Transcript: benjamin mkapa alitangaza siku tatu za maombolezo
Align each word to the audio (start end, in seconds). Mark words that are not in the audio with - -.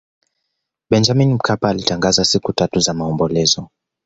benjamin 0.89 1.33
mkapa 1.33 1.69
alitangaza 1.69 2.25
siku 2.25 2.53
tatu 2.53 2.79
za 2.79 2.93
maombolezo 2.93 3.69